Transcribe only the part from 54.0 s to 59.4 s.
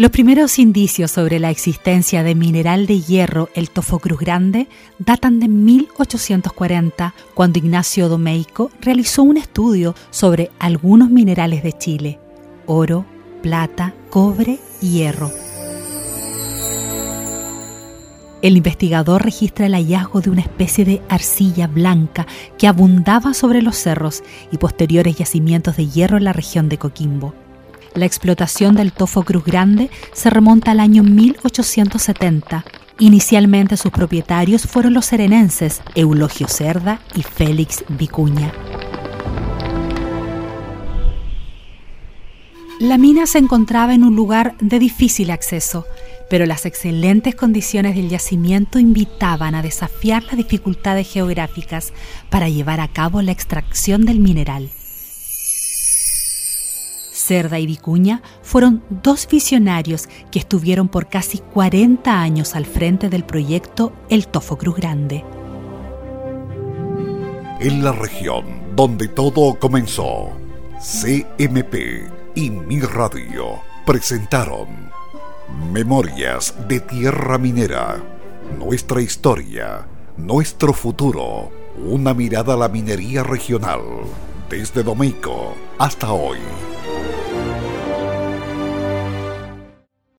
del mineral. Cerda y Vicuña fueron dos